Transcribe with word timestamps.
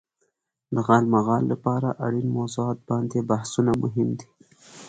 د 0.73 0.75
غالمغال 0.87 1.43
لپاره 1.53 1.89
اړين 2.05 2.27
موضوعات 2.37 2.79
باندې 2.89 3.27
بحثونه 3.29 3.71
مهم 3.83 4.09
دي. 4.19 4.27